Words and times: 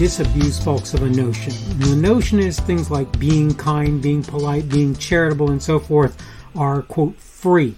disabuse 0.00 0.58
folks 0.64 0.94
of 0.94 1.02
a 1.02 1.10
notion. 1.10 1.52
And 1.72 1.82
the 1.82 1.94
notion 1.94 2.38
is 2.38 2.58
things 2.58 2.90
like 2.90 3.18
being 3.18 3.54
kind, 3.54 4.00
being 4.00 4.22
polite, 4.22 4.66
being 4.70 4.96
charitable, 4.96 5.50
and 5.50 5.62
so 5.62 5.78
forth 5.78 6.16
are, 6.56 6.80
quote, 6.80 7.18
free. 7.18 7.74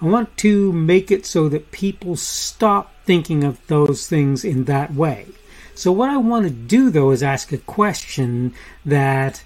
I 0.00 0.06
want 0.06 0.34
to 0.38 0.72
make 0.72 1.10
it 1.10 1.26
so 1.26 1.50
that 1.50 1.72
people 1.72 2.16
stop 2.16 2.94
thinking 3.04 3.44
of 3.44 3.60
those 3.66 4.08
things 4.08 4.42
in 4.42 4.64
that 4.64 4.94
way. 4.94 5.26
So, 5.74 5.92
what 5.92 6.08
I 6.08 6.16
want 6.16 6.44
to 6.46 6.50
do 6.50 6.88
though 6.88 7.10
is 7.10 7.22
ask 7.22 7.52
a 7.52 7.58
question 7.58 8.54
that 8.86 9.44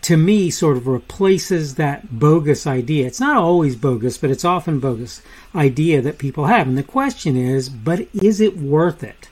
to 0.00 0.16
me 0.16 0.48
sort 0.48 0.78
of 0.78 0.86
replaces 0.86 1.74
that 1.74 2.18
bogus 2.18 2.66
idea. 2.66 3.06
It's 3.06 3.20
not 3.20 3.36
always 3.36 3.76
bogus, 3.76 4.16
but 4.16 4.30
it's 4.30 4.46
often 4.46 4.80
bogus 4.80 5.20
idea 5.54 6.00
that 6.00 6.16
people 6.16 6.46
have. 6.46 6.66
And 6.66 6.78
the 6.78 6.82
question 6.82 7.36
is, 7.36 7.68
but 7.68 8.08
is 8.14 8.40
it 8.40 8.56
worth 8.56 9.04
it? 9.04 9.28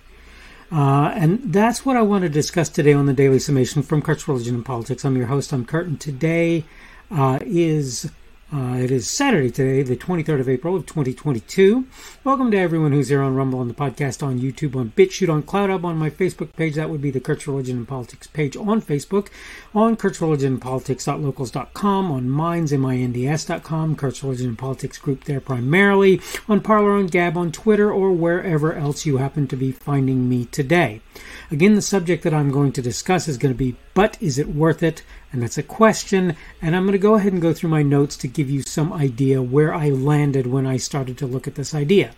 Uh, 0.70 1.12
and 1.14 1.52
that's 1.52 1.86
what 1.86 1.96
I 1.96 2.02
want 2.02 2.22
to 2.22 2.28
discuss 2.28 2.68
today 2.68 2.92
on 2.92 3.06
the 3.06 3.14
Daily 3.14 3.38
Summation 3.38 3.82
from 3.82 4.02
Kurt's 4.02 4.28
Religion 4.28 4.54
and 4.54 4.64
Politics. 4.64 5.04
I'm 5.04 5.16
your 5.16 5.26
host, 5.26 5.52
I'm 5.52 5.64
Kurt, 5.64 5.86
and 5.86 5.98
today 5.98 6.64
uh, 7.10 7.38
is 7.42 8.10
uh, 8.50 8.76
it 8.78 8.90
is 8.90 9.06
Saturday 9.06 9.50
today, 9.50 9.82
the 9.82 9.94
23rd 9.94 10.40
of 10.40 10.48
April 10.48 10.74
of 10.74 10.86
2022. 10.86 11.86
Welcome 12.24 12.50
to 12.50 12.56
everyone 12.56 12.92
who's 12.92 13.10
here 13.10 13.20
on 13.20 13.34
Rumble, 13.34 13.58
on 13.58 13.68
the 13.68 13.74
podcast, 13.74 14.22
on 14.22 14.40
YouTube, 14.40 14.74
on 14.74 14.92
BitChute, 14.96 15.28
on 15.28 15.42
CloutHub, 15.42 15.84
on 15.84 15.98
my 15.98 16.08
Facebook 16.08 16.54
page. 16.54 16.74
That 16.74 16.88
would 16.88 17.02
be 17.02 17.10
the 17.10 17.20
Kurt's 17.20 17.46
Religion 17.46 17.76
and 17.76 17.86
Politics 17.86 18.26
page 18.26 18.56
on 18.56 18.80
Facebook, 18.80 19.28
on 19.74 19.96
Kurt's 19.96 20.22
Religion 20.22 20.54
and 20.54 20.62
Politics.locals.com, 20.62 22.10
on 22.10 22.30
Minds, 22.30 22.72
M-I-N-D-S.com, 22.72 23.96
Kurt's 23.96 24.22
Religion 24.22 24.48
and 24.48 24.58
Politics 24.58 24.96
group 24.96 25.24
there 25.24 25.40
primarily, 25.40 26.18
on 26.48 26.62
Parler, 26.62 26.92
on 26.92 27.08
Gab, 27.08 27.36
on 27.36 27.52
Twitter, 27.52 27.92
or 27.92 28.12
wherever 28.12 28.72
else 28.72 29.04
you 29.04 29.18
happen 29.18 29.46
to 29.48 29.56
be 29.56 29.72
finding 29.72 30.26
me 30.26 30.46
today. 30.46 31.02
Again, 31.50 31.74
the 31.74 31.82
subject 31.82 32.22
that 32.24 32.32
I'm 32.32 32.50
going 32.50 32.72
to 32.72 32.82
discuss 32.82 33.28
is 33.28 33.36
going 33.36 33.52
to 33.52 33.58
be, 33.58 33.76
but 33.98 34.16
is 34.20 34.38
it 34.38 34.54
worth 34.54 34.80
it? 34.80 35.02
And 35.32 35.42
that's 35.42 35.58
a 35.58 35.62
question. 35.64 36.36
And 36.62 36.76
I'm 36.76 36.84
going 36.84 36.92
to 36.92 36.98
go 36.98 37.16
ahead 37.16 37.32
and 37.32 37.42
go 37.42 37.52
through 37.52 37.70
my 37.70 37.82
notes 37.82 38.16
to 38.18 38.28
give 38.28 38.48
you 38.48 38.62
some 38.62 38.92
idea 38.92 39.42
where 39.42 39.74
I 39.74 39.90
landed 39.90 40.46
when 40.46 40.68
I 40.68 40.76
started 40.76 41.18
to 41.18 41.26
look 41.26 41.48
at 41.48 41.56
this 41.56 41.74
idea. 41.74 42.12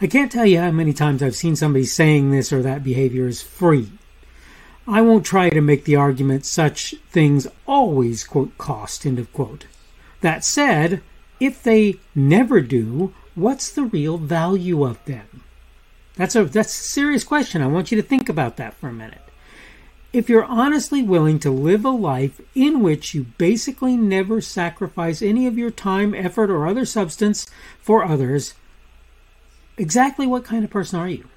I 0.00 0.06
can't 0.06 0.32
tell 0.32 0.46
you 0.46 0.58
how 0.58 0.70
many 0.70 0.94
times 0.94 1.22
I've 1.22 1.36
seen 1.36 1.54
somebody 1.54 1.84
saying 1.84 2.30
this 2.30 2.50
or 2.50 2.62
that 2.62 2.82
behavior 2.82 3.28
is 3.28 3.42
free. 3.42 3.92
I 4.86 5.02
won't 5.02 5.26
try 5.26 5.50
to 5.50 5.60
make 5.60 5.84
the 5.84 5.96
argument 5.96 6.46
such 6.46 6.94
things 7.10 7.46
always, 7.66 8.24
quote, 8.24 8.56
cost, 8.56 9.04
end 9.04 9.18
of 9.18 9.30
quote. 9.34 9.66
That 10.22 10.46
said, 10.46 11.02
if 11.40 11.62
they 11.62 11.96
never 12.14 12.62
do, 12.62 13.12
what's 13.34 13.70
the 13.70 13.84
real 13.84 14.16
value 14.16 14.82
of 14.82 15.04
them? 15.04 15.42
That's 16.16 16.34
a 16.34 16.46
that's 16.46 16.72
a 16.72 16.84
serious 16.84 17.22
question. 17.22 17.60
I 17.60 17.66
want 17.66 17.92
you 17.92 18.00
to 18.00 18.08
think 18.08 18.30
about 18.30 18.56
that 18.56 18.72
for 18.72 18.88
a 18.88 18.94
minute. 18.94 19.27
If 20.10 20.30
you're 20.30 20.44
honestly 20.44 21.02
willing 21.02 21.38
to 21.40 21.50
live 21.50 21.84
a 21.84 21.90
life 21.90 22.40
in 22.54 22.82
which 22.82 23.12
you 23.12 23.26
basically 23.36 23.94
never 23.94 24.40
sacrifice 24.40 25.20
any 25.20 25.46
of 25.46 25.58
your 25.58 25.70
time, 25.70 26.14
effort, 26.14 26.48
or 26.48 26.66
other 26.66 26.86
substance 26.86 27.46
for 27.78 28.02
others, 28.02 28.54
exactly 29.76 30.26
what 30.26 30.46
kind 30.46 30.64
of 30.64 30.70
person 30.70 30.98
are 30.98 31.10
you? 31.10 31.28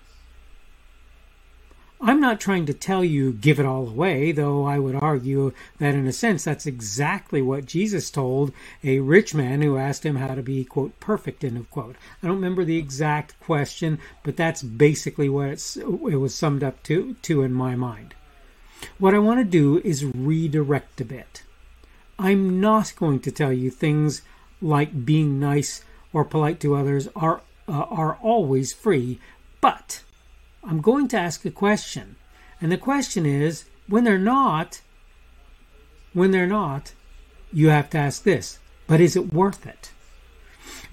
I'm 2.00 2.22
not 2.22 2.40
trying 2.40 2.66
to 2.68 2.74
tell 2.74 3.04
you 3.04 3.34
give 3.34 3.60
it 3.60 3.66
all 3.66 3.90
away, 3.90 4.32
though 4.32 4.64
I 4.64 4.80
would 4.80 4.96
argue 4.96 5.52
that 5.80 5.94
in 5.94 6.08
a 6.08 6.14
sense 6.14 6.46
that's 6.46 6.66
exactly 6.66 7.42
what 7.42 7.66
Jesus 7.66 8.10
told 8.10 8.54
a 8.86 9.02
rich 9.02 9.36
man 9.36 9.62
who 9.62 9.78
asked 9.78 10.06
him 10.06 10.16
how 10.16 10.34
to 10.34 10.42
be, 10.42 10.64
quote, 10.64 10.98
perfect, 11.02 11.44
end 11.44 11.58
of 11.58 11.70
quote. 11.70 11.98
I 12.24 12.28
don't 12.28 12.38
remember 12.38 12.64
the 12.64 12.78
exact 12.78 13.38
question, 13.42 14.00
but 14.24 14.38
that's 14.38 14.64
basically 14.64 15.28
what 15.28 15.76
it 15.76 16.20
was 16.20 16.34
summed 16.34 16.64
up 16.64 16.82
to, 16.84 17.16
to 17.24 17.44
in 17.44 17.52
my 17.52 17.76
mind. 17.76 18.16
What 18.98 19.14
I 19.14 19.20
want 19.20 19.40
to 19.40 19.46
do 19.46 19.80
is 19.84 20.06
redirect 20.06 21.02
a 21.02 21.06
bit. 21.06 21.44
I'm 22.18 22.60
not 22.60 22.94
going 22.96 23.20
to 23.22 23.32
tell 23.32 23.52
you 23.52 23.70
things 23.70 24.22
like 24.62 25.06
being 25.06 25.40
nice 25.40 25.84
or 26.14 26.24
polite 26.24 26.60
to 26.60 26.76
others 26.76 27.08
are, 27.16 27.42
uh, 27.68 27.72
are 27.72 28.18
always 28.22 28.74
free, 28.74 29.20
but 29.60 30.04
I'm 30.64 30.82
going 30.82 31.08
to 31.10 31.18
ask 31.18 31.46
a 31.46 31.52
question. 31.52 32.16
And 32.60 32.72
the 32.72 32.78
question 32.78 33.26
is 33.26 33.66
when 33.88 34.04
they're 34.04 34.18
not, 34.18 34.82
when 36.14 36.32
they're 36.32 36.46
not, 36.46 36.94
you 37.52 37.70
have 37.70 37.90
to 37.92 37.98
ask 37.98 38.24
this, 38.24 38.60
but 38.88 39.02
is 39.02 39.16
it 39.16 39.34
worth 39.34 39.66
it? 39.66 39.92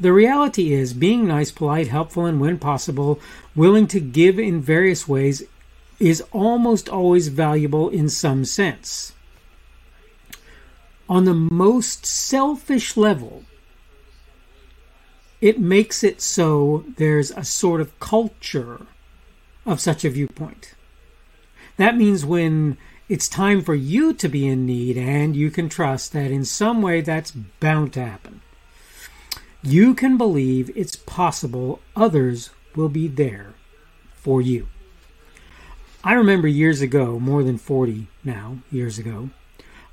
The 0.01 0.13
reality 0.13 0.73
is 0.73 0.95
being 0.95 1.27
nice, 1.27 1.51
polite, 1.51 1.89
helpful, 1.89 2.25
and 2.25 2.41
when 2.41 2.59
possible, 2.59 3.21
willing 3.55 3.87
to 3.89 4.01
give 4.01 4.39
in 4.39 4.61
various 4.61 5.07
ways 5.07 5.43
is 5.99 6.23
almost 6.33 6.89
always 6.89 7.29
valuable 7.29 7.89
in 7.89 8.09
some 8.09 8.45
sense. 8.45 9.13
On 11.09 11.25
the 11.25 11.35
most 11.35 12.07
selfish 12.07 12.97
level, 12.97 13.45
it 15.41 15.59
makes 15.59 16.05
it 16.05 16.21
so 16.21 16.85
there's 16.97 17.31
a 17.31 17.45
sort 17.45 17.81
of 17.81 17.99
culture 18.01 18.87
of 19.65 19.81
such 19.81 20.05
a 20.05 20.11
viewpoint. 20.11 20.75
That 21.77 21.97
means 21.97 22.27
when 22.27 22.77
it's 23.09 23.29
time 23.29 23.63
for 23.63 23.75
you 23.75 24.13
to 24.15 24.29
be 24.29 24.47
in 24.47 24.67
need 24.67 24.99
and 24.99 25.35
you 25.35 25.51
can 25.51 25.69
trust 25.69 26.13
that 26.13 26.31
in 26.31 26.45
some 26.45 26.83
way 26.83 27.01
that's 27.01 27.31
bound 27.31 27.93
to 27.95 28.05
happen, 28.05 28.43
you 29.63 29.95
can 29.95 30.19
believe 30.19 30.71
it's 30.77 30.97
possible 30.97 31.81
others 31.97 32.51
will 32.75 32.89
be 32.89 33.09
there 33.09 33.55
for 34.15 34.43
you. 34.43 34.69
I 36.09 36.15
remember 36.15 36.49
years 36.49 36.81
ago, 36.81 37.19
more 37.21 37.43
than 37.43 37.59
40 37.59 38.07
now, 38.25 38.61
years 38.73 38.99
ago, 38.99 39.29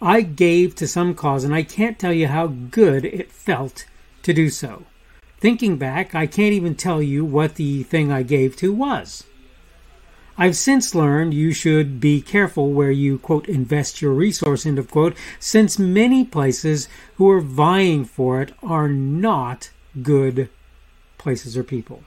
I 0.01 0.21
gave 0.21 0.73
to 0.75 0.87
some 0.87 1.13
cause 1.13 1.43
and 1.43 1.53
I 1.53 1.63
can't 1.63 1.99
tell 1.99 2.13
you 2.13 2.27
how 2.27 2.47
good 2.47 3.03
it 3.03 3.33
felt 3.33 3.85
to 4.23 4.31
do 4.31 4.49
so. 4.49 4.85
Thinking 5.41 5.75
back, 5.75 6.15
I 6.15 6.25
can't 6.25 6.53
even 6.53 6.75
tell 6.75 7.01
you 7.01 7.25
what 7.25 7.55
the 7.55 7.83
thing 7.83 8.13
I 8.13 8.23
gave 8.23 8.55
to 8.57 8.71
was. 8.71 9.25
I've 10.37 10.55
since 10.55 10.95
learned 10.95 11.33
you 11.33 11.51
should 11.51 11.99
be 11.99 12.21
careful 12.21 12.71
where 12.71 12.91
you, 12.91 13.19
quote, 13.19 13.49
invest 13.49 14.01
your 14.01 14.13
resource, 14.13 14.65
end 14.65 14.79
of 14.79 14.89
quote, 14.89 15.17
since 15.37 15.77
many 15.77 16.23
places 16.23 16.87
who 17.15 17.29
are 17.29 17.41
vying 17.41 18.05
for 18.05 18.41
it 18.41 18.53
are 18.63 18.87
not 18.87 19.69
good 20.01 20.47
places 21.17 21.57
or 21.57 21.63
people. 21.65 22.05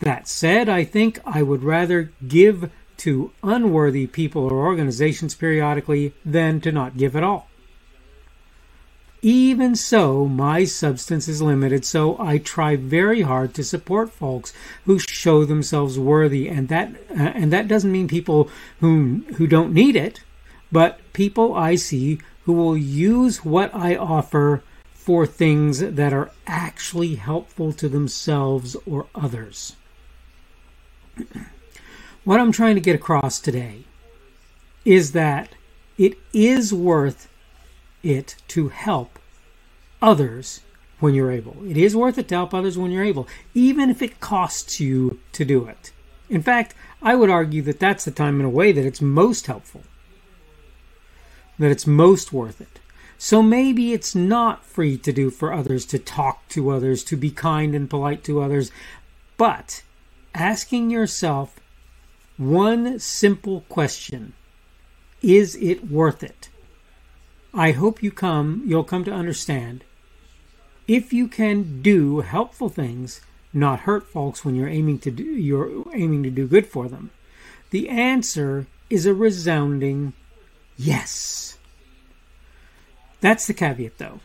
That 0.00 0.28
said, 0.28 0.68
I 0.68 0.84
think 0.84 1.18
I 1.24 1.42
would 1.42 1.62
rather 1.62 2.12
give 2.28 2.70
to 3.00 3.32
unworthy 3.42 4.06
people 4.06 4.44
or 4.44 4.66
organizations 4.66 5.34
periodically 5.34 6.12
than 6.24 6.60
to 6.60 6.70
not 6.70 6.96
give 6.96 7.16
at 7.16 7.22
all. 7.22 7.48
Even 9.22 9.76
so, 9.76 10.26
my 10.26 10.64
substance 10.64 11.28
is 11.28 11.42
limited, 11.42 11.84
so 11.84 12.16
I 12.18 12.38
try 12.38 12.76
very 12.76 13.20
hard 13.20 13.52
to 13.54 13.64
support 13.64 14.10
folks 14.10 14.54
who 14.86 14.98
show 14.98 15.44
themselves 15.44 15.98
worthy, 15.98 16.48
and 16.48 16.68
that 16.68 16.94
uh, 17.10 17.32
and 17.34 17.52
that 17.52 17.68
doesn't 17.68 17.92
mean 17.92 18.08
people 18.08 18.48
who 18.80 19.22
who 19.36 19.46
don't 19.46 19.74
need 19.74 19.94
it, 19.94 20.22
but 20.72 21.00
people 21.12 21.54
I 21.54 21.74
see 21.74 22.18
who 22.44 22.54
will 22.54 22.78
use 22.78 23.44
what 23.44 23.74
I 23.74 23.94
offer 23.94 24.62
for 24.94 25.26
things 25.26 25.80
that 25.80 26.14
are 26.14 26.30
actually 26.46 27.16
helpful 27.16 27.72
to 27.74 27.90
themselves 27.90 28.74
or 28.86 29.06
others. 29.14 29.76
what 32.30 32.38
I'm 32.38 32.52
trying 32.52 32.76
to 32.76 32.80
get 32.80 32.94
across 32.94 33.40
today 33.40 33.82
is 34.84 35.10
that 35.10 35.48
it 35.98 36.16
is 36.32 36.72
worth 36.72 37.28
it 38.04 38.36
to 38.46 38.68
help 38.68 39.18
others 40.00 40.60
when 41.00 41.12
you're 41.12 41.32
able. 41.32 41.56
It 41.68 41.76
is 41.76 41.96
worth 41.96 42.18
it 42.18 42.28
to 42.28 42.36
help 42.36 42.54
others 42.54 42.78
when 42.78 42.92
you're 42.92 43.02
able, 43.02 43.26
even 43.52 43.90
if 43.90 44.00
it 44.00 44.20
costs 44.20 44.78
you 44.78 45.18
to 45.32 45.44
do 45.44 45.66
it. 45.66 45.90
In 46.28 46.40
fact, 46.40 46.72
I 47.02 47.16
would 47.16 47.30
argue 47.30 47.62
that 47.62 47.80
that's 47.80 48.04
the 48.04 48.12
time 48.12 48.38
in 48.38 48.46
a 48.46 48.48
way 48.48 48.70
that 48.70 48.86
it's 48.86 49.02
most 49.02 49.48
helpful, 49.48 49.82
that 51.58 51.72
it's 51.72 51.84
most 51.84 52.32
worth 52.32 52.60
it. 52.60 52.78
So 53.18 53.42
maybe 53.42 53.92
it's 53.92 54.14
not 54.14 54.64
free 54.64 54.96
to 54.98 55.12
do 55.12 55.30
for 55.30 55.52
others, 55.52 55.84
to 55.86 55.98
talk 55.98 56.48
to 56.50 56.70
others, 56.70 57.02
to 57.04 57.16
be 57.16 57.32
kind 57.32 57.74
and 57.74 57.90
polite 57.90 58.22
to 58.22 58.40
others, 58.40 58.70
but 59.36 59.82
asking 60.32 60.90
yourself 60.90 61.56
one 62.40 62.98
simple 62.98 63.60
question 63.68 64.32
Is 65.20 65.56
it 65.56 65.90
worth 65.90 66.22
it? 66.22 66.48
I 67.52 67.72
hope 67.72 68.02
you 68.02 68.10
come, 68.10 68.62
you'll 68.64 68.82
come 68.82 69.04
to 69.04 69.12
understand. 69.12 69.84
If 70.88 71.12
you 71.12 71.28
can 71.28 71.82
do 71.82 72.20
helpful 72.20 72.70
things, 72.70 73.20
not 73.52 73.80
hurt 73.80 74.08
folks 74.08 74.42
when 74.42 74.54
you're 74.54 74.68
aiming 74.68 75.00
to 75.00 75.10
do 75.10 75.22
you're 75.22 75.84
aiming 75.94 76.22
to 76.22 76.30
do 76.30 76.46
good 76.46 76.66
for 76.66 76.88
them, 76.88 77.10
the 77.70 77.90
answer 77.90 78.66
is 78.88 79.04
a 79.04 79.12
resounding 79.12 80.14
yes. 80.78 81.58
That's 83.20 83.46
the 83.46 83.52
caveat 83.52 83.98
though. 83.98 84.20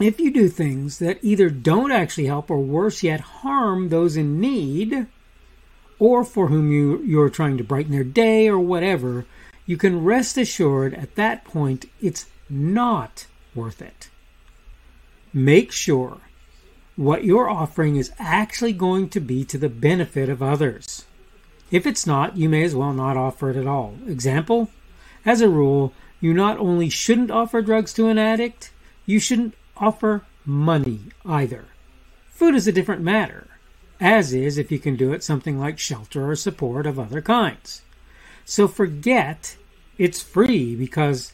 If 0.00 0.18
you 0.18 0.30
do 0.30 0.48
things 0.48 0.98
that 1.00 1.18
either 1.20 1.50
don't 1.50 1.92
actually 1.92 2.26
help 2.26 2.50
or 2.50 2.58
worse 2.58 3.02
yet 3.02 3.20
harm 3.20 3.90
those 3.90 4.16
in 4.16 4.40
need, 4.40 5.06
or 5.98 6.24
for 6.24 6.48
whom 6.48 6.70
you, 6.70 7.02
you're 7.02 7.30
trying 7.30 7.56
to 7.58 7.64
brighten 7.64 7.92
their 7.92 8.04
day 8.04 8.48
or 8.48 8.58
whatever, 8.58 9.26
you 9.64 9.76
can 9.76 10.04
rest 10.04 10.36
assured 10.36 10.94
at 10.94 11.14
that 11.16 11.44
point 11.44 11.86
it's 12.00 12.26
not 12.48 13.26
worth 13.54 13.82
it. 13.82 14.08
Make 15.32 15.72
sure 15.72 16.18
what 16.96 17.24
you're 17.24 17.50
offering 17.50 17.96
is 17.96 18.12
actually 18.18 18.72
going 18.72 19.08
to 19.10 19.20
be 19.20 19.44
to 19.44 19.58
the 19.58 19.68
benefit 19.68 20.28
of 20.28 20.42
others. 20.42 21.04
If 21.70 21.86
it's 21.86 22.06
not, 22.06 22.36
you 22.36 22.48
may 22.48 22.62
as 22.62 22.74
well 22.74 22.92
not 22.92 23.16
offer 23.16 23.50
it 23.50 23.56
at 23.56 23.66
all. 23.66 23.96
Example? 24.06 24.70
As 25.24 25.40
a 25.40 25.48
rule, 25.48 25.92
you 26.20 26.32
not 26.32 26.58
only 26.58 26.88
shouldn't 26.88 27.30
offer 27.30 27.60
drugs 27.60 27.92
to 27.94 28.08
an 28.08 28.18
addict, 28.18 28.70
you 29.04 29.18
shouldn't 29.18 29.54
offer 29.76 30.24
money 30.44 31.00
either. 31.24 31.66
Food 32.30 32.54
is 32.54 32.68
a 32.68 32.72
different 32.72 33.02
matter, 33.02 33.48
as 34.00 34.32
is, 34.32 34.58
if 34.58 34.70
you 34.70 34.78
can 34.78 34.96
do 34.96 35.12
it, 35.12 35.24
something 35.24 35.58
like 35.58 35.78
shelter 35.78 36.28
or 36.28 36.36
support 36.36 36.86
of 36.86 36.98
other 36.98 37.22
kinds. 37.22 37.82
So 38.44 38.68
forget 38.68 39.56
it's 39.98 40.22
free 40.22 40.76
because 40.76 41.32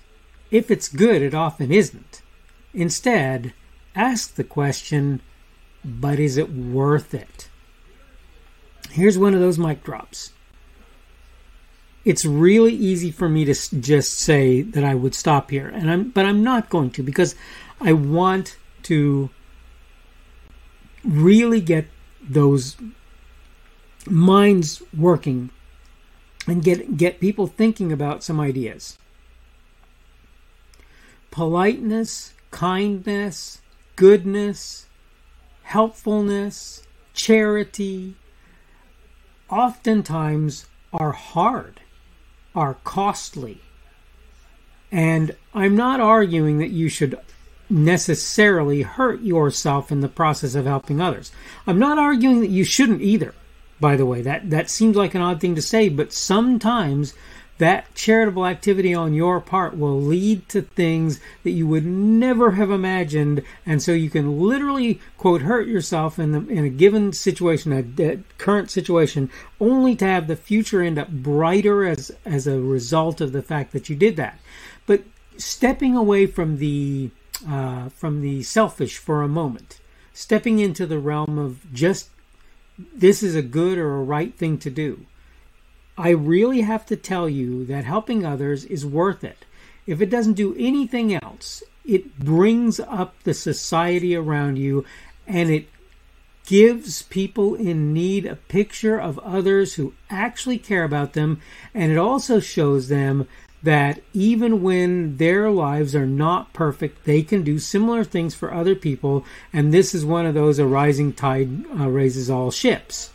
if 0.51 0.71
it's 0.71 0.89
good, 0.89 1.23
it 1.23 1.35
often 1.35 1.73
isn't. 1.73 2.23
Instead, 2.73 3.53
ask 3.95 4.35
the 4.35 4.45
question, 4.45 5.21
but 5.85 6.19
is 6.19 6.37
it 6.37 6.53
worth 6.53 7.15
it? 7.15 7.49
Here's 8.91 9.19
one 9.19 9.35
of 9.35 9.41
those 9.41 9.59
mic 9.59 9.83
drops. 9.83 10.33
It's 12.05 12.25
really 12.25 12.75
easy 12.75 13.11
for 13.11 13.29
me 13.29 13.45
to 13.45 13.55
just 13.81 14.19
say 14.19 14.63
that 14.63 14.85
I 14.85 14.95
would 14.95 15.15
stop 15.15 15.51
here, 15.51 15.69
and 15.69 15.91
I'm, 15.91 16.11
but 16.11 16.27
I'm 16.27 16.43
not 16.43 16.69
going 16.69 16.91
to 16.93 17.03
because 17.03 17.35
I 17.81 17.93
want 17.93 18.57
to 18.85 19.31
really 21.05 21.61
get 21.61 21.87
those 22.23 22.77
minds 24.07 24.83
working 24.97 25.51
and 26.47 26.63
get 26.63 26.97
get 26.97 27.21
people 27.21 27.47
thinking 27.47 27.93
about 27.93 28.25
some 28.25 28.41
ideas. 28.41 28.99
Politeness, 31.31 32.35
kindness, 32.51 33.63
goodness, 33.97 34.87
helpfulness, 35.63 36.83
charity, 37.15 38.17
oftentimes 39.49 40.67
are 40.93 41.13
hard, 41.13 41.81
are 42.55 42.77
costly. 42.85 43.61
And 44.91 45.35
I'm 45.55 45.75
not 45.75 46.01
arguing 46.01 46.59
that 46.59 46.71
you 46.71 46.89
should 46.91 47.19
necessarily 47.73 48.83
hurt 48.83 49.23
yourself 49.23 49.91
in 49.91 50.01
the 50.01 50.09
process 50.09 50.55
of 50.55 50.67
helping 50.67 51.01
others. 51.01 51.33
I'm 51.67 51.79
not 51.79 51.99
arguing 51.99 52.41
that 52.41 52.51
you 52.51 52.65
shouldn't 52.65 53.03
either. 53.03 53.35
By 53.81 53.97
the 53.97 54.07
way, 54.07 54.23
that 54.23 54.51
that 54.51 54.71
seems 54.71 54.97
like 54.97 55.15
an 55.15 55.23
odd 55.23 55.41
thing 55.41 55.57
to 55.57 55.63
say, 55.63 55.89
but 55.89 56.13
sometimes 56.13 57.15
that 57.59 57.95
charitable 57.95 58.47
activity 58.47 58.95
on 58.95 59.15
your 59.15 59.41
part 59.41 59.77
will 59.77 60.01
lead 60.01 60.49
to 60.49 60.63
things 60.63 61.21
that 61.45 61.51
you 61.51 61.67
would 61.67 61.85
never 61.85 62.53
have 62.53 62.71
imagined 62.71 63.43
and 63.65 63.83
so 63.83 63.93
you 63.93 64.11
can 64.11 64.41
literally 64.41 65.01
quote 65.17 65.43
hurt 65.43 65.69
yourself 65.69 66.19
in 66.19 66.33
the 66.33 66.47
in 66.49 66.65
a 66.65 66.69
given 66.69 67.13
situation 67.13 67.73
a, 67.73 68.03
a, 68.03 68.19
current 68.39 68.71
situation 68.71 69.31
only 69.61 69.95
to 69.95 70.05
have 70.05 70.27
the 70.27 70.35
future 70.35 70.83
end 70.83 70.99
up 70.99 71.09
brighter 71.09 71.85
as 71.85 72.11
as 72.25 72.47
a 72.47 72.59
result 72.59 73.21
of 73.21 73.31
the 73.33 73.43
fact 73.43 73.73
that 73.73 73.89
you 73.89 73.95
did 73.95 74.17
that 74.17 74.41
but 74.87 75.03
stepping 75.37 75.95
away 75.95 76.27
from 76.27 76.59
the 76.59 77.11
uh, 77.49 77.89
from 77.91 78.21
the 78.21 78.43
selfish 78.43 78.99
for 78.99 79.23
a 79.23 79.29
moment 79.29 79.81
stepping 80.13 80.59
into 80.59 80.87
the 80.87 80.99
realm 80.99 81.39
of 81.39 81.73
just 81.73 82.11
this 82.95 83.23
is 83.23 83.35
a 83.35 83.43
good 83.43 83.79
or 83.79 83.97
a 83.97 84.03
right 84.03 84.35
thing 84.35 84.59
to 84.59 84.71
do 84.71 85.07
I 85.97 86.11
really 86.11 86.63
have 86.63 86.87
to 86.87 86.97
tell 86.97 87.29
you 87.29 87.65
that 87.67 87.85
helping 87.85 88.25
others 88.25 88.65
is 88.65 88.87
worth 88.87 89.23
it. 89.23 89.45
If 89.87 90.01
it 90.01 90.11
doesn't 90.11 90.35
do 90.35 90.57
anything 90.59 91.15
else, 91.15 91.63
it 91.85 92.19
brings 92.19 92.81
up 92.81 93.15
the 93.25 93.35
society 93.35 94.17
around 94.17 94.57
you 94.57 94.85
and 95.27 95.51
it 95.51 95.69
gives 96.47 97.03
people 97.03 97.55
in 97.55 97.93
need 97.93 98.27
a 98.27 98.37
picture 98.37 98.99
of 98.99 99.19
others 99.21 99.75
who 99.75 99.95
actually 100.09 100.59
care 100.59 100.85
about 100.85 101.13
them. 101.13 101.41
And 101.75 101.93
it 101.93 101.99
also 101.99 102.41
shows 102.41 102.89
them 102.89 103.29
that 103.63 104.01
even 104.13 104.63
when 104.63 105.17
their 105.19 105.51
lives 105.51 105.95
are 105.95 106.07
not 106.07 106.53
perfect, 106.53 107.05
they 107.05 107.23
can 107.23 107.43
do 107.43 107.59
similar 107.59 108.03
things 108.03 108.35
for 108.35 108.53
other 108.53 108.75
people. 108.75 109.25
And 109.53 109.73
this 109.73 109.95
is 109.95 110.05
one 110.05 110.27
of 110.27 110.35
those 110.35 110.59
a 110.59 110.67
rising 110.67 111.13
tide 111.13 111.65
uh, 111.79 111.89
raises 111.89 112.29
all 112.29 112.51
ships 112.51 113.11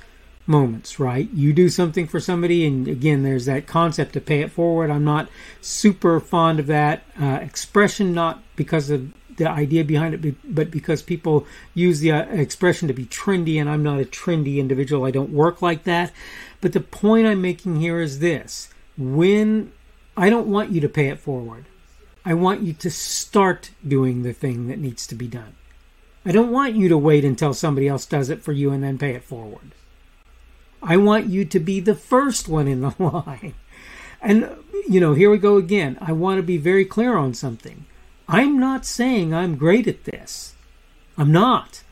moments, 0.48 1.00
right? 1.00 1.30
You 1.32 1.54
do 1.54 1.70
something 1.70 2.08
for 2.08 2.20
somebody, 2.20 2.66
and 2.66 2.88
again, 2.88 3.24
there's 3.24 3.46
that 3.46 3.68
concept 3.68 4.14
to 4.14 4.22
pay 4.22 4.42
it 4.42 4.52
forward. 4.52 4.90
I'm 4.90 5.04
not 5.04 5.30
super 5.62 6.20
fond 6.20 6.60
of 6.60 6.68
that 6.68 7.04
uh, 7.22 7.40
expression, 7.42 8.14
not 8.14 8.42
because 8.56 8.90
of 8.90 9.12
the 9.36 9.50
idea 9.50 9.84
behind 9.84 10.26
it, 10.26 10.56
but 10.56 10.72
because 10.72 11.02
people 11.02 11.46
use 11.74 12.00
the 12.00 12.12
uh, 12.12 12.24
expression 12.24 12.88
to 12.88 12.94
be 12.94 13.06
trendy, 13.06 13.60
and 13.60 13.70
I'm 13.70 13.84
not 13.84 14.00
a 14.00 14.06
trendy 14.06 14.58
individual. 14.58 15.06
I 15.06 15.12
don't 15.12 15.32
work 15.32 15.62
like 15.62 15.84
that. 15.84 16.12
But 16.62 16.74
the 16.74 16.80
point 16.80 17.28
I'm 17.28 17.42
making 17.42 17.80
here 17.80 18.00
is 18.00 18.20
this 18.20 18.70
when 18.98 19.72
I 20.18 20.32
don't 20.32 20.48
want 20.48 20.72
you 20.72 20.82
to 20.82 20.90
pay 20.90 21.10
it 21.10 21.20
forward, 21.20 21.66
I 22.26 22.34
want 22.34 22.62
you 22.62 22.74
to 22.74 22.90
start 22.90 23.70
doing 23.88 24.24
the 24.24 24.34
thing 24.34 24.68
that 24.68 24.80
needs 24.80 25.08
to 25.08 25.16
be 25.16 25.28
done. 25.28 25.56
I 26.26 26.32
don't 26.32 26.52
want 26.52 26.76
you 26.76 26.90
to 26.90 26.98
wait 26.98 27.24
until 27.24 27.54
somebody 27.54 27.88
else 27.88 28.06
does 28.06 28.30
it 28.30 28.42
for 28.42 28.52
you 28.52 28.72
and 28.72 28.84
then 28.84 28.98
pay 28.98 29.12
it 29.12 29.24
forward. 29.24 29.72
I 30.82 30.98
want 30.98 31.28
you 31.28 31.46
to 31.46 31.60
be 31.60 31.80
the 31.80 31.96
first 31.96 32.50
one 32.50 32.68
in 32.68 32.82
the 32.82 32.94
line. 33.00 33.54
And, 34.22 34.50
you 34.90 35.00
know, 35.00 35.14
here 35.14 35.30
we 35.30 35.38
go 35.38 35.56
again. 35.56 35.98
I 36.02 36.12
want 36.12 36.40
to 36.40 36.44
be 36.44 36.58
very 36.58 36.84
clear 36.84 37.16
on 37.16 37.34
something. 37.34 37.86
I'm 38.28 38.60
not 38.60 38.86
saying 38.86 39.34
I'm 39.34 39.56
great 39.56 39.88
at 39.88 40.04
this. 40.04 40.56
I'm 41.18 41.32
not. 41.32 41.84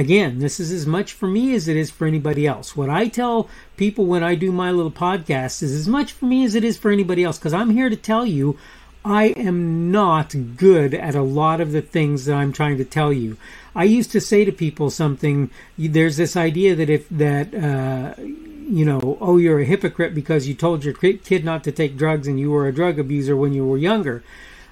Again, 0.00 0.38
this 0.38 0.58
is 0.58 0.72
as 0.72 0.86
much 0.86 1.12
for 1.12 1.26
me 1.26 1.54
as 1.54 1.68
it 1.68 1.76
is 1.76 1.90
for 1.90 2.06
anybody 2.06 2.46
else. 2.46 2.74
What 2.74 2.88
I 2.88 3.06
tell 3.06 3.50
people 3.76 4.06
when 4.06 4.22
I 4.22 4.34
do 4.34 4.50
my 4.50 4.70
little 4.70 4.90
podcast 4.90 5.62
is 5.62 5.74
as 5.74 5.86
much 5.86 6.12
for 6.12 6.24
me 6.24 6.42
as 6.42 6.54
it 6.54 6.64
is 6.64 6.78
for 6.78 6.90
anybody 6.90 7.22
else 7.22 7.36
because 7.36 7.52
I'm 7.52 7.68
here 7.68 7.90
to 7.90 7.96
tell 7.96 8.24
you 8.24 8.56
I 9.04 9.24
am 9.36 9.92
not 9.92 10.34
good 10.56 10.94
at 10.94 11.14
a 11.14 11.20
lot 11.20 11.60
of 11.60 11.72
the 11.72 11.82
things 11.82 12.24
that 12.24 12.34
I'm 12.34 12.50
trying 12.50 12.78
to 12.78 12.84
tell 12.86 13.12
you. 13.12 13.36
I 13.76 13.84
used 13.84 14.10
to 14.12 14.22
say 14.22 14.46
to 14.46 14.52
people 14.52 14.88
something. 14.88 15.50
There's 15.76 16.16
this 16.16 16.34
idea 16.34 16.74
that 16.76 16.88
if 16.88 17.06
that 17.10 17.54
uh, 17.54 18.14
you 18.18 18.86
know, 18.86 19.18
oh, 19.20 19.36
you're 19.36 19.60
a 19.60 19.66
hypocrite 19.66 20.14
because 20.14 20.48
you 20.48 20.54
told 20.54 20.82
your 20.82 20.94
kid 20.94 21.44
not 21.44 21.62
to 21.64 21.72
take 21.72 21.98
drugs 21.98 22.26
and 22.26 22.40
you 22.40 22.50
were 22.50 22.66
a 22.66 22.72
drug 22.72 22.98
abuser 22.98 23.36
when 23.36 23.52
you 23.52 23.66
were 23.66 23.76
younger. 23.76 24.24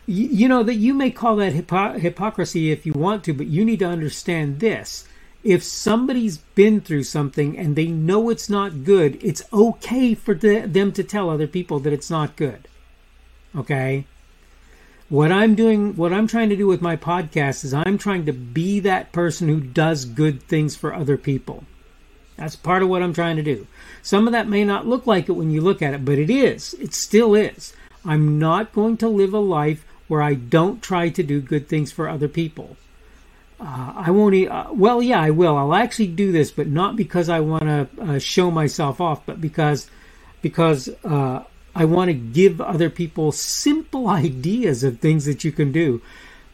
You, 0.07 0.49
know 0.49 0.63
that 0.63 0.77
you 0.77 0.95
may 0.95 1.11
call 1.11 1.37
that 1.37 1.53
hypo- 1.53 1.99
hypocrisy 1.99 2.71
if 2.71 2.87
you 2.87 2.95
want 2.95 3.25
to, 3.25 3.35
but 3.35 3.47
you 3.49 3.63
need 3.63 3.81
to 3.81 3.85
understand 3.85 4.61
this. 4.61 5.05
If 5.45 5.63
somebody's 5.63 6.39
been 6.39 6.81
through 6.81 7.05
something 7.05 7.57
and 7.57 7.77
they 7.77 7.87
know 7.87 8.29
it's 8.29 8.51
not 8.51 8.85
good, 8.85 9.23
it's 9.23 9.43
okay 9.53 10.15
for 10.15 10.35
the, 10.35 10.61
them 10.61 10.93
to 10.93 11.05
tell 11.05 11.31
other 11.31 11.47
people 11.47 11.79
that 11.81 11.93
it's 11.93 12.11
not 12.11 12.37
good. 12.37 12.67
Okay? 13.57 14.05
What 15.09 15.33
I'm 15.33 15.55
doing, 15.55 15.97
what 15.97 16.13
I'm 16.13 16.27
trying 16.27 16.51
to 16.51 16.57
do 16.57 16.67
with 16.67 16.83
my 16.83 16.97
podcast 16.97 17.65
is 17.65 17.73
I'm 17.73 17.97
trying 17.97 18.27
to 18.27 18.33
be 18.33 18.81
that 18.81 19.13
person 19.13 19.49
who 19.49 19.61
does 19.61 20.05
good 20.05 20.43
things 20.43 20.77
for 20.77 20.93
other 20.93 21.17
people. 21.17 21.65
That's 22.37 22.57
part 22.57 22.83
of 22.83 22.89
what 22.89 23.03
I'm 23.03 23.15
trying 23.15 23.37
to 23.37 23.43
do. 23.43 23.67
Some 24.03 24.29
of 24.29 24.33
that 24.33 24.49
may 24.49 24.65
not 24.65 24.87
look 24.87 25.07
like 25.07 25.29
it 25.29 25.33
when 25.33 25.51
you 25.51 25.61
look 25.61 25.81
at 25.81 25.95
it, 25.95 26.05
but 26.05 26.19
it 26.19 26.31
is. 26.31 26.75
It 26.75 26.95
still 26.95 27.35
is. 27.35 27.73
I'm 28.05 28.39
not 28.39 28.73
going 28.73 28.97
to 28.99 29.09
live 29.09 29.33
a 29.33 29.39
life 29.39 29.85
where 30.09 30.23
I 30.23 30.35
don't 30.35 30.83
try 30.83 31.09
to 31.09 31.23
do 31.23 31.41
good 31.41 31.69
things 31.69 31.91
for 31.91 32.09
other 32.09 32.29
people. 32.29 32.77
Uh, 33.61 33.93
I 33.97 34.11
won't. 34.11 34.49
Uh, 34.49 34.69
well, 34.73 35.03
yeah, 35.03 35.21
I 35.21 35.31
will. 35.31 35.57
I'll 35.57 35.75
actually 35.75 36.09
do 36.09 36.31
this, 36.31 36.51
but 36.51 36.69
not 36.69 36.95
because 36.95 37.29
I 37.29 37.41
want 37.41 37.65
to 37.65 37.89
uh, 38.01 38.19
show 38.19 38.51
myself 38.51 39.01
off, 39.01 39.27
but 39.27 39.41
because 39.41 39.91
because 40.43 40.89
uh, 41.05 41.43
I 41.75 41.85
want 41.85 42.09
to 42.09 42.15
give 42.15 42.61
other 42.61 42.91
people 42.91 43.33
simple 43.33 44.09
ideas 44.27 44.85
of 44.85 45.01
things 45.01 45.25
that 45.25 45.45
you 45.45 45.53
can 45.53 45.73
do. 45.73 46.01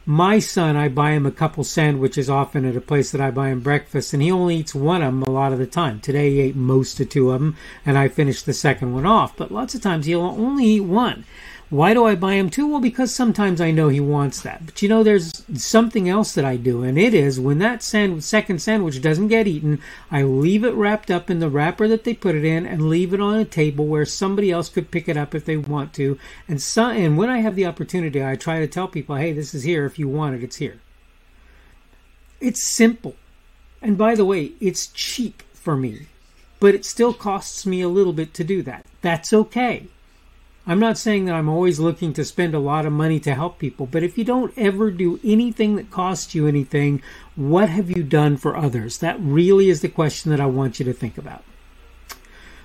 My 0.07 0.37
son, 0.37 0.75
I 0.75 0.87
buy 0.87 1.11
him 1.11 1.25
a 1.25 1.31
couple 1.31 1.63
sandwiches 1.63 2.29
often 2.29 2.63
at 2.63 2.75
a 2.75 2.81
place 2.81 3.11
that 3.11 3.21
I 3.21 3.31
buy 3.31 3.49
him 3.49 3.61
breakfast, 3.61 4.13
and 4.13 4.21
he 4.21 4.31
only 4.31 4.57
eats 4.57 4.75
one 4.75 5.01
of 5.01 5.11
them 5.11 5.23
a 5.23 5.31
lot 5.31 5.51
of 5.51 5.57
the 5.57 5.65
time. 5.65 5.99
Today 5.99 6.29
he 6.29 6.41
ate 6.41 6.55
most 6.55 6.99
of 6.99 7.09
two 7.09 7.31
of 7.31 7.41
them, 7.41 7.57
and 7.83 7.97
I 7.97 8.07
finished 8.07 8.45
the 8.45 8.53
second 8.53 8.93
one 8.93 9.07
off. 9.07 9.35
But 9.35 9.51
lots 9.51 9.73
of 9.73 9.81
times 9.81 10.05
he'll 10.05 10.21
only 10.21 10.65
eat 10.65 10.81
one. 10.81 11.25
Why 11.71 11.95
do 11.95 12.05
I 12.05 12.15
buy 12.15 12.33
him 12.35 12.49
two? 12.51 12.67
Well, 12.67 12.79
because 12.79 13.13
sometimes 13.13 13.59
I 13.59 13.71
know 13.71 13.89
he 13.89 13.99
wants 13.99 14.41
that. 14.41 14.65
But 14.65 14.81
you 14.81 14.89
know, 14.89 15.03
there's 15.03 15.43
something 15.55 16.07
else 16.07 16.33
that 16.33 16.45
I 16.45 16.57
do, 16.57 16.83
and 16.83 16.97
it 16.97 17.13
is 17.13 17.39
when 17.39 17.57
that 17.59 17.81
sand- 17.81 18.23
second 18.23 18.61
sandwich 18.61 19.01
doesn't 19.01 19.29
get 19.29 19.47
eaten, 19.47 19.81
I 20.11 20.21
leave 20.21 20.63
it 20.63 20.75
wrapped 20.75 21.09
up 21.09 21.29
in 21.29 21.39
the 21.39 21.49
wrapper 21.49 21.87
that 21.87 22.03
they 22.03 22.13
put 22.13 22.35
it 22.35 22.45
in 22.45 22.67
and 22.67 22.87
leave 22.87 23.13
it 23.13 23.19
on 23.19 23.39
a 23.39 23.45
table 23.45 23.87
where 23.87 24.05
somebody 24.05 24.51
else 24.51 24.69
could 24.69 24.91
pick 24.91 25.09
it 25.09 25.17
up 25.17 25.33
if 25.33 25.45
they 25.45 25.57
want 25.57 25.91
to. 25.93 26.19
And, 26.47 26.61
so, 26.61 26.89
and 26.89 27.17
when 27.17 27.29
I 27.29 27.39
have 27.39 27.55
the 27.55 27.65
opportunity, 27.65 28.23
I 28.23 28.35
try 28.35 28.59
to 28.59 28.67
tell 28.67 28.87
people, 28.87 29.15
hey, 29.15 29.33
this 29.33 29.55
is 29.55 29.63
here. 29.63 29.85
If 29.85 29.97
you 29.97 30.07
want 30.07 30.35
it, 30.35 30.43
it's 30.43 30.57
here. 30.57 30.79
It's 32.39 32.67
simple. 32.67 33.15
And 33.81 33.97
by 33.97 34.13
the 34.13 34.25
way, 34.25 34.51
it's 34.59 34.87
cheap 34.87 35.41
for 35.53 35.75
me 35.75 36.07
but 36.59 36.73
it 36.73 36.85
still 36.85 37.13
costs 37.13 37.65
me 37.65 37.81
a 37.81 37.89
little 37.89 38.13
bit 38.13 38.33
to 38.33 38.43
do 38.43 38.63
that. 38.63 38.85
That's 39.01 39.33
okay. 39.33 39.87
I'm 40.67 40.79
not 40.79 40.97
saying 40.97 41.25
that 41.25 41.35
I'm 41.35 41.49
always 41.49 41.79
looking 41.79 42.11
to 42.13 42.25
spend 42.25 42.55
a 42.55 42.59
lot 42.59 42.87
of 42.87 42.91
money 42.91 43.19
to 43.19 43.35
help 43.35 43.59
people, 43.59 43.85
but 43.85 44.01
if 44.01 44.17
you 44.17 44.23
don't 44.23 44.51
ever 44.57 44.89
do 44.89 45.19
anything 45.23 45.75
that 45.75 45.91
costs 45.91 46.33
you 46.33 46.47
anything, 46.47 47.03
what 47.35 47.69
have 47.69 47.91
you 47.91 48.01
done 48.01 48.35
for 48.37 48.57
others? 48.57 48.97
That 48.97 49.19
really 49.19 49.69
is 49.69 49.81
the 49.81 49.89
question 49.89 50.31
that 50.31 50.39
I 50.39 50.47
want 50.47 50.79
you 50.79 50.85
to 50.85 50.93
think 50.93 51.19
about. 51.19 51.43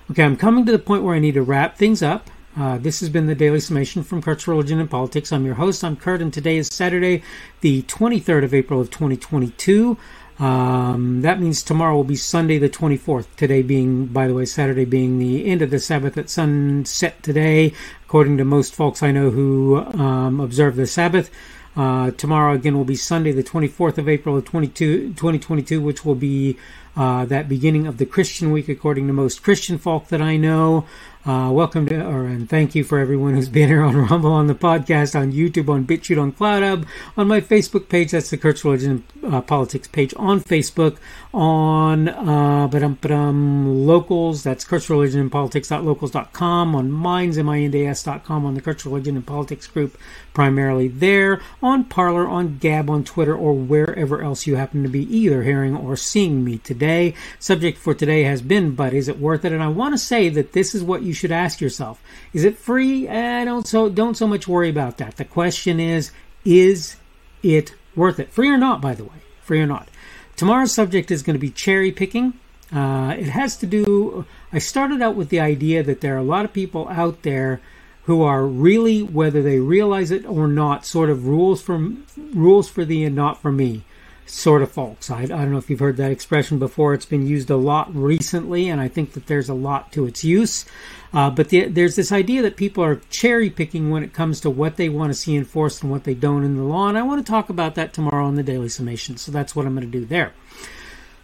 Okay, 0.09 0.23
I'm 0.23 0.35
coming 0.35 0.65
to 0.65 0.71
the 0.71 0.79
point 0.79 1.03
where 1.03 1.15
I 1.15 1.19
need 1.19 1.35
to 1.35 1.43
wrap 1.43 1.77
things 1.77 2.01
up. 2.01 2.31
Uh, 2.57 2.77
this 2.79 2.99
has 2.99 3.09
been 3.09 3.27
the 3.27 3.35
Daily 3.35 3.59
Summation 3.59 4.03
from 4.03 4.21
Kurt's 4.21 4.47
Religion 4.47 4.79
and 4.79 4.89
Politics. 4.89 5.31
I'm 5.31 5.45
your 5.45 5.55
host. 5.55 5.83
I'm 5.83 5.95
Kurt, 5.95 6.21
and 6.21 6.33
today 6.33 6.57
is 6.57 6.67
Saturday, 6.67 7.21
the 7.61 7.83
23rd 7.83 8.43
of 8.43 8.53
April 8.53 8.81
of 8.81 8.89
2022. 8.89 9.97
Um, 10.41 11.21
that 11.21 11.39
means 11.39 11.61
tomorrow 11.61 11.95
will 11.95 12.03
be 12.03 12.15
Sunday 12.15 12.57
the 12.57 12.69
24th. 12.69 13.27
Today 13.35 13.61
being, 13.61 14.07
by 14.07 14.27
the 14.27 14.33
way, 14.33 14.45
Saturday 14.45 14.85
being 14.85 15.19
the 15.19 15.45
end 15.45 15.61
of 15.61 15.69
the 15.69 15.79
Sabbath 15.79 16.17
at 16.17 16.31
sunset 16.31 17.21
today, 17.21 17.73
according 18.05 18.37
to 18.37 18.43
most 18.43 18.73
folks 18.73 19.03
I 19.03 19.11
know 19.11 19.29
who 19.29 19.77
um, 19.77 20.39
observe 20.39 20.75
the 20.77 20.87
Sabbath. 20.87 21.29
Uh, 21.77 22.09
tomorrow 22.11 22.53
again 22.53 22.75
will 22.75 22.83
be 22.83 22.95
Sunday 22.95 23.31
the 23.31 23.43
24th 23.43 23.99
of 23.99 24.09
April 24.09 24.35
of 24.35 24.45
2022, 24.45 25.79
which 25.79 26.03
will 26.03 26.15
be 26.15 26.57
uh, 26.97 27.23
that 27.25 27.47
beginning 27.47 27.85
of 27.85 27.97
the 27.97 28.05
Christian 28.05 28.51
week, 28.51 28.67
according 28.67 29.05
to 29.07 29.13
most 29.13 29.43
Christian 29.43 29.77
folk 29.77 30.07
that 30.07 30.21
I 30.23 30.37
know. 30.37 30.87
Uh, 31.23 31.51
welcome 31.51 31.85
to, 31.85 32.03
or 32.03 32.25
and 32.25 32.49
thank 32.49 32.73
you 32.73 32.83
for 32.83 32.97
everyone 32.97 33.35
who's 33.35 33.47
been 33.47 33.67
here 33.67 33.83
on 33.83 33.95
Rumble, 34.09 34.31
on 34.31 34.47
the 34.47 34.55
podcast, 34.55 35.13
on 35.13 35.31
YouTube, 35.31 35.69
on 35.69 35.85
BitChute, 35.85 36.19
on 36.19 36.31
CloutHub, 36.31 36.83
on 37.15 37.27
my 37.27 37.39
Facebook 37.39 37.89
page. 37.89 38.09
That's 38.09 38.31
the 38.31 38.37
Kurt's 38.37 38.65
Religion 38.65 39.03
uh, 39.23 39.41
Politics 39.41 39.87
page 39.87 40.15
on 40.17 40.41
Facebook. 40.41 40.97
On 41.31 42.09
uh, 42.09 42.67
locals, 42.67 44.43
that's 44.43 44.65
Kurt's 44.65 44.89
Religion 44.89 45.21
and 45.21 45.31
Politics.locals.com. 45.31 46.75
On 46.75 46.91
Minds, 46.91 47.37
M-I-N-D-S.com. 47.37 48.45
On 48.45 48.55
the 48.55 48.61
Kurt's 48.61 48.85
Religion 48.85 49.15
and 49.15 49.25
Politics 49.25 49.67
group, 49.67 49.99
primarily 50.33 50.87
there. 50.87 51.39
On 51.61 51.83
Parler, 51.83 52.27
on 52.27 52.57
Gab, 52.57 52.89
on 52.89 53.03
Twitter, 53.03 53.35
or 53.35 53.53
wherever 53.53 54.23
else 54.23 54.47
you 54.47 54.55
happen 54.55 54.81
to 54.83 54.89
be 54.89 55.03
either 55.15 55.43
hearing 55.43 55.77
or 55.77 55.95
seeing 55.95 56.43
me 56.43 56.57
today. 56.57 57.13
Subject 57.39 57.77
for 57.77 57.93
today 57.93 58.23
has 58.23 58.41
been, 58.41 58.73
but 58.73 58.93
is 58.93 59.07
it 59.07 59.19
worth 59.19 59.45
it? 59.45 59.51
And 59.53 59.61
I 59.63 59.67
want 59.67 59.93
to 59.93 59.99
say 59.99 60.27
that 60.29 60.53
this 60.53 60.73
is 60.73 60.83
what 60.83 61.03
you 61.03 61.10
should 61.13 61.31
ask 61.31 61.61
yourself. 61.61 62.01
Is 62.33 62.43
it 62.43 62.57
free? 62.57 63.07
Eh, 63.07 63.45
don't 63.45 63.67
so 63.67 63.89
don't 63.89 64.15
so 64.15 64.27
much 64.27 64.47
worry 64.47 64.69
about 64.69 64.97
that. 64.97 65.17
The 65.17 65.25
question 65.25 65.79
is, 65.79 66.11
is 66.45 66.95
it 67.43 67.73
worth 67.95 68.19
it? 68.19 68.31
Free 68.31 68.49
or 68.49 68.57
not, 68.57 68.81
by 68.81 68.93
the 68.93 69.03
way. 69.03 69.21
Free 69.41 69.61
or 69.61 69.67
not. 69.67 69.89
Tomorrow's 70.35 70.73
subject 70.73 71.11
is 71.11 71.23
going 71.23 71.35
to 71.35 71.39
be 71.39 71.49
cherry 71.49 71.91
picking. 71.91 72.33
Uh, 72.73 73.15
it 73.17 73.27
has 73.27 73.57
to 73.57 73.65
do. 73.65 74.25
I 74.53 74.59
started 74.59 75.01
out 75.01 75.15
with 75.15 75.29
the 75.29 75.39
idea 75.39 75.83
that 75.83 76.01
there 76.01 76.15
are 76.15 76.19
a 76.19 76.23
lot 76.23 76.45
of 76.45 76.53
people 76.53 76.87
out 76.89 77.23
there 77.23 77.61
who 78.03 78.23
are 78.23 78.45
really, 78.45 79.03
whether 79.03 79.41
they 79.41 79.59
realize 79.59 80.09
it 80.09 80.25
or 80.25 80.47
not, 80.47 80.85
sort 80.85 81.09
of 81.09 81.27
rules 81.27 81.61
for 81.61 81.93
rules 82.33 82.69
for 82.69 82.85
thee 82.85 83.03
and 83.03 83.15
not 83.15 83.41
for 83.41 83.51
me 83.51 83.83
sort 84.31 84.61
of 84.61 84.71
folks. 84.71 85.11
I, 85.11 85.23
I, 85.23 85.25
don't 85.27 85.51
know 85.51 85.57
if 85.57 85.69
you've 85.69 85.81
heard 85.81 85.97
that 85.97 86.11
expression 86.11 86.57
before. 86.57 86.93
It's 86.93 87.05
been 87.05 87.27
used 87.27 87.49
a 87.49 87.57
lot 87.57 87.93
recently, 87.93 88.69
and 88.69 88.79
I 88.79 88.87
think 88.87 89.11
that 89.13 89.27
there's 89.27 89.49
a 89.49 89.53
lot 89.53 89.91
to 89.91 90.05
its 90.05 90.23
use. 90.23 90.65
Uh, 91.13 91.29
but 91.29 91.49
the, 91.49 91.65
there's 91.65 91.97
this 91.97 92.13
idea 92.13 92.41
that 92.41 92.55
people 92.55 92.81
are 92.81 93.01
cherry 93.09 93.49
picking 93.49 93.89
when 93.89 94.03
it 94.03 94.13
comes 94.13 94.39
to 94.41 94.49
what 94.49 94.77
they 94.77 94.87
want 94.87 95.11
to 95.11 95.19
see 95.19 95.35
enforced 95.35 95.83
and 95.83 95.91
what 95.91 96.05
they 96.05 96.13
don't 96.13 96.45
in 96.45 96.55
the 96.55 96.63
law, 96.63 96.87
and 96.87 96.97
I 96.97 97.03
want 97.03 97.23
to 97.25 97.29
talk 97.29 97.49
about 97.49 97.75
that 97.75 97.93
tomorrow 97.93 98.27
in 98.29 98.35
the 98.35 98.43
Daily 98.43 98.69
Summation. 98.69 99.17
So 99.17 99.33
that's 99.33 99.53
what 99.53 99.65
I'm 99.65 99.75
going 99.75 99.91
to 99.91 99.99
do 99.99 100.05
there. 100.05 100.31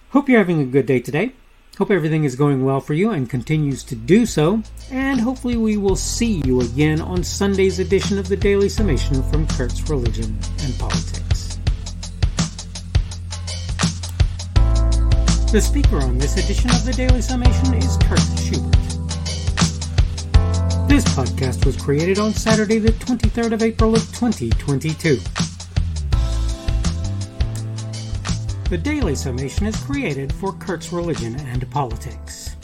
Hope 0.09 0.27
you're 0.27 0.39
having 0.39 0.59
a 0.59 0.65
good 0.65 0.85
day 0.85 0.99
today. 0.99 1.31
Hope 1.77 1.91
everything 1.91 2.25
is 2.25 2.35
going 2.35 2.65
well 2.65 2.81
for 2.81 2.93
you 2.93 3.11
and 3.11 3.29
continues 3.29 3.83
to 3.85 3.95
do 3.95 4.25
so. 4.25 4.63
And 4.91 5.21
hopefully, 5.21 5.55
we 5.55 5.77
will 5.77 5.95
see 5.95 6.41
you 6.43 6.59
again 6.59 6.99
on 6.99 7.23
Sunday's 7.23 7.79
edition 7.79 8.17
of 8.17 8.27
the 8.27 8.35
Daily 8.35 8.67
Summation 8.67 9.23
from 9.31 9.47
Kurt's 9.47 9.89
Religion 9.89 10.37
and 10.63 10.77
Politics. 10.77 11.26
The 15.49 15.61
speaker 15.61 15.99
on 16.01 16.17
this 16.17 16.35
edition 16.35 16.69
of 16.71 16.83
the 16.83 16.91
Daily 16.91 17.21
Summation 17.21 17.73
is 17.75 17.95
Kurt 18.03 18.19
Schubert. 18.37 18.73
This 20.89 21.05
podcast 21.15 21.65
was 21.65 21.77
created 21.77 22.19
on 22.19 22.33
Saturday, 22.33 22.79
the 22.79 22.89
23rd 22.89 23.53
of 23.53 23.63
April 23.63 23.95
of 23.95 24.01
2022. 24.07 25.15
The 28.69 28.77
Daily 28.77 29.15
Summation 29.15 29.67
is 29.67 29.77
created 29.77 30.33
for 30.33 30.51
Kurt's 30.51 30.91
Religion 30.91 31.37
and 31.39 31.71
Politics. 31.71 32.57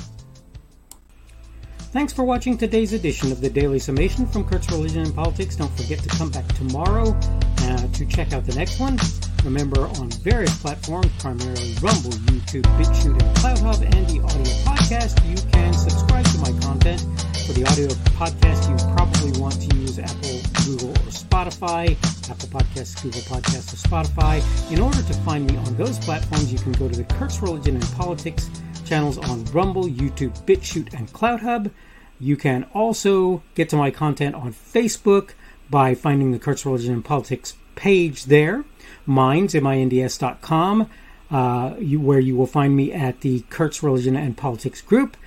Thanks 1.93 2.11
for 2.11 2.25
watching 2.25 2.57
today's 2.57 2.91
edition 2.91 3.31
of 3.31 3.39
the 3.39 3.49
Daily 3.49 3.79
Summation 3.79 4.27
from 4.27 4.43
Kurt's 4.43 4.69
Religion 4.69 5.03
and 5.03 5.15
Politics. 5.15 5.55
Don't 5.55 5.71
forget 5.77 5.99
to 5.99 6.09
come 6.09 6.31
back 6.31 6.45
tomorrow 6.49 7.17
uh, 7.59 7.87
to 7.93 8.05
check 8.07 8.33
out 8.33 8.45
the 8.45 8.55
next 8.55 8.81
one. 8.81 8.97
Remember, 9.43 9.87
on 9.99 10.09
various 10.23 10.57
platforms, 10.61 11.11
primarily 11.19 11.73
Rumble, 11.81 12.11
YouTube, 12.31 12.63
BitChute, 12.79 13.21
and 13.21 13.37
CloutHub, 13.37 13.81
and 13.83 14.07
the 14.07 14.23
audio 14.23 14.53
podcast, 14.63 15.19
you 15.29 15.35
can 15.51 15.73
subscribe 15.73 16.23
to 16.25 16.37
my 16.37 16.57
content. 16.61 17.01
For 17.45 17.51
the 17.51 17.65
audio 17.67 17.87
podcast, 18.15 18.69
you 18.69 18.95
probably 18.95 19.37
want 19.41 19.59
to 19.59 19.75
use 19.75 19.99
Apple, 19.99 20.39
Google, 20.63 20.91
or 20.91 21.11
Spotify. 21.11 21.91
Apple 22.29 22.47
Podcasts, 22.47 23.03
Google 23.03 23.19
Podcasts, 23.21 23.73
or 23.73 23.87
Spotify. 23.89 24.71
In 24.71 24.79
order 24.79 25.01
to 25.01 25.13
find 25.25 25.51
me 25.51 25.57
on 25.57 25.75
those 25.75 25.99
platforms, 25.99 26.51
you 26.53 26.59
can 26.59 26.71
go 26.71 26.87
to 26.87 26.95
the 26.95 27.03
Kurt's 27.15 27.41
Religion 27.41 27.75
and 27.75 27.91
Politics 27.91 28.49
channels 28.85 29.17
on 29.17 29.43
Rumble, 29.45 29.89
YouTube, 29.89 30.41
BitChute, 30.45 30.93
and 30.93 31.11
CloutHub. 31.11 31.69
You 32.17 32.37
can 32.37 32.63
also 32.73 33.43
get 33.55 33.67
to 33.69 33.75
my 33.75 33.91
content 33.91 34.35
on 34.35 34.53
Facebook 34.53 35.31
by 35.69 35.95
finding 35.95 36.31
the 36.31 36.39
Kurt's 36.39 36.65
Religion 36.65 36.93
and 36.93 37.03
Politics 37.03 37.55
page 37.75 38.25
there 38.25 38.63
minds, 39.05 39.55
M-I-N-D-S.com, 39.55 40.89
uh, 41.31 41.73
you, 41.79 41.99
where 41.99 42.19
you 42.19 42.35
will 42.35 42.47
find 42.47 42.75
me 42.75 42.91
at 42.91 43.21
the 43.21 43.41
Kurt's 43.49 43.81
Religion 43.81 44.15
and 44.15 44.37
Politics 44.37 44.81
group, 44.81 45.17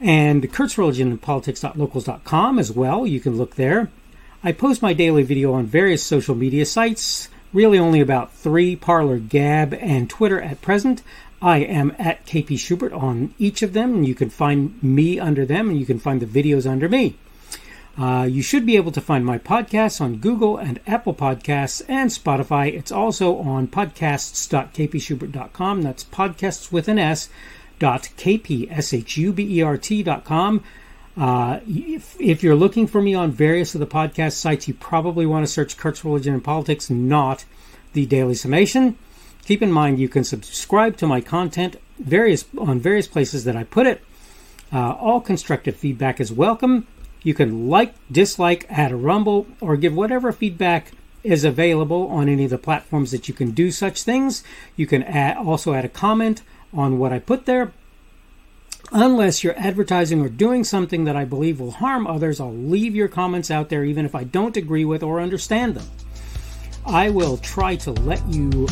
and 0.00 0.52
Kurt's 0.52 0.76
Religion 0.76 1.10
and 1.10 1.22
Politics.locals.com 1.22 2.58
as 2.58 2.72
well. 2.72 3.06
You 3.06 3.20
can 3.20 3.36
look 3.36 3.54
there. 3.54 3.90
I 4.42 4.52
post 4.52 4.82
my 4.82 4.92
daily 4.92 5.22
video 5.22 5.52
on 5.54 5.66
various 5.66 6.02
social 6.02 6.34
media 6.34 6.66
sites, 6.66 7.28
really 7.52 7.78
only 7.78 8.00
about 8.00 8.32
three 8.32 8.76
Parler, 8.76 9.18
Gab, 9.18 9.74
and 9.74 10.10
Twitter 10.10 10.40
at 10.40 10.60
present. 10.60 11.02
I 11.40 11.58
am 11.58 11.94
at 11.98 12.26
KP 12.26 12.58
Schubert 12.58 12.92
on 12.92 13.34
each 13.38 13.62
of 13.62 13.72
them, 13.72 13.94
and 13.94 14.06
you 14.06 14.14
can 14.14 14.30
find 14.30 14.82
me 14.82 15.18
under 15.18 15.44
them, 15.44 15.68
and 15.68 15.78
you 15.78 15.86
can 15.86 15.98
find 15.98 16.20
the 16.20 16.26
videos 16.26 16.68
under 16.68 16.88
me. 16.88 17.16
Uh, 17.98 18.28
you 18.30 18.42
should 18.42 18.66
be 18.66 18.76
able 18.76 18.92
to 18.92 19.00
find 19.00 19.24
my 19.24 19.38
podcasts 19.38 20.02
on 20.02 20.16
Google 20.16 20.58
and 20.58 20.78
Apple 20.86 21.14
Podcasts 21.14 21.80
and 21.88 22.10
Spotify. 22.10 22.70
It's 22.72 22.92
also 22.92 23.38
on 23.38 23.66
podcasts.kpschubert.com. 23.68 25.82
That's 25.82 26.04
podcasts 26.04 26.70
with 26.70 26.88
an 26.88 26.98
S 26.98 27.30
dot 27.78 28.10
kpschubert.com. 28.16 30.64
Uh, 31.16 31.60
if, 31.66 32.20
if 32.20 32.42
you're 32.42 32.54
looking 32.54 32.86
for 32.86 33.00
me 33.00 33.14
on 33.14 33.30
various 33.30 33.74
of 33.74 33.80
the 33.80 33.86
podcast 33.86 34.32
sites, 34.32 34.68
you 34.68 34.74
probably 34.74 35.24
want 35.24 35.46
to 35.46 35.52
search 35.52 35.78
Kurt's 35.78 36.04
Religion 36.04 36.34
and 36.34 36.44
Politics, 36.44 36.90
not 36.90 37.46
the 37.94 38.04
Daily 38.04 38.34
Summation. 38.34 38.98
Keep 39.44 39.62
in 39.62 39.72
mind 39.72 39.98
you 39.98 40.10
can 40.10 40.24
subscribe 40.24 40.98
to 40.98 41.06
my 41.06 41.22
content 41.22 41.76
various 41.98 42.44
on 42.58 42.78
various 42.78 43.08
places 43.08 43.44
that 43.44 43.56
I 43.56 43.64
put 43.64 43.86
it. 43.86 44.04
Uh, 44.70 44.92
all 44.92 45.22
constructive 45.22 45.76
feedback 45.76 46.20
is 46.20 46.30
welcome. 46.30 46.86
You 47.26 47.34
can 47.34 47.68
like, 47.68 47.92
dislike, 48.08 48.66
add 48.70 48.92
a 48.92 48.96
rumble, 48.96 49.48
or 49.60 49.76
give 49.76 49.92
whatever 49.92 50.30
feedback 50.30 50.92
is 51.24 51.42
available 51.42 52.06
on 52.06 52.28
any 52.28 52.44
of 52.44 52.50
the 52.50 52.56
platforms 52.56 53.10
that 53.10 53.26
you 53.26 53.34
can 53.34 53.50
do 53.50 53.72
such 53.72 54.04
things. 54.04 54.44
You 54.76 54.86
can 54.86 55.02
add, 55.02 55.36
also 55.36 55.74
add 55.74 55.84
a 55.84 55.88
comment 55.88 56.42
on 56.72 57.00
what 57.00 57.12
I 57.12 57.18
put 57.18 57.46
there. 57.46 57.72
Unless 58.92 59.42
you're 59.42 59.58
advertising 59.58 60.20
or 60.20 60.28
doing 60.28 60.62
something 60.62 61.02
that 61.02 61.16
I 61.16 61.24
believe 61.24 61.58
will 61.58 61.72
harm 61.72 62.06
others, 62.06 62.38
I'll 62.38 62.54
leave 62.54 62.94
your 62.94 63.08
comments 63.08 63.50
out 63.50 63.70
there 63.70 63.82
even 63.82 64.06
if 64.06 64.14
I 64.14 64.22
don't 64.22 64.56
agree 64.56 64.84
with 64.84 65.02
or 65.02 65.20
understand 65.20 65.74
them. 65.74 65.86
I 66.86 67.10
will 67.10 67.38
try 67.38 67.74
to 67.74 67.90
let 67.90 68.24
you 68.28 68.68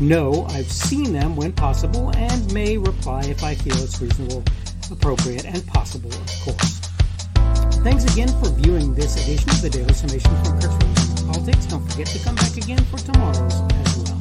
know 0.00 0.46
I've 0.50 0.70
seen 0.70 1.12
them 1.12 1.34
when 1.34 1.52
possible 1.52 2.16
and 2.16 2.54
may 2.54 2.78
reply 2.78 3.24
if 3.24 3.42
I 3.42 3.56
feel 3.56 3.76
it's 3.82 4.00
reasonable, 4.00 4.44
appropriate, 4.88 5.46
and 5.46 5.66
possible, 5.66 6.12
of 6.12 6.40
course. 6.44 6.77
Thanks 7.88 8.04
again 8.12 8.28
for 8.28 8.50
viewing 8.50 8.92
this 8.92 9.16
edition 9.24 9.48
of 9.48 9.62
the 9.62 9.70
Daily 9.70 9.94
Summation 9.94 10.30
from 10.44 10.60
Kurt's 10.60 11.22
Politics. 11.22 11.64
Don't 11.64 11.90
forget 11.90 12.06
to 12.08 12.18
come 12.18 12.34
back 12.34 12.54
again 12.54 12.84
for 12.84 12.98
tomorrow's 12.98 13.62
as 13.86 13.96
well. 14.04 14.17